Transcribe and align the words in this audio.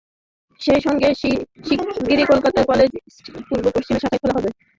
সেই 0.61 0.81
সঙ্গে 0.81 1.07
শিগগিরই 1.19 2.25
কলকাতার 2.31 2.65
কলেজ 2.71 2.89
স্ট্রিটে 3.13 3.41
পূর্ব 3.49 3.65
পশ্চিমের 3.75 4.01
শাখা 4.03 4.17
খোলা 4.21 4.35
হবে। 4.37 4.49